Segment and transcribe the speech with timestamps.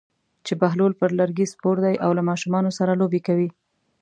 [0.45, 3.49] چې بهلول پر لرګي سپور دی او له ماشومانو سره لوبې کوي.